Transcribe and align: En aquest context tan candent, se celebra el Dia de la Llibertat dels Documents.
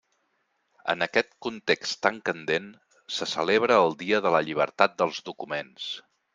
En 0.93 1.05
aquest 1.05 1.29
context 1.47 1.99
tan 2.07 2.17
candent, 2.31 2.67
se 3.19 3.29
celebra 3.35 3.79
el 3.85 3.95
Dia 4.03 4.25
de 4.27 4.35
la 4.39 4.43
Llibertat 4.49 5.01
dels 5.05 5.25
Documents. 5.33 5.91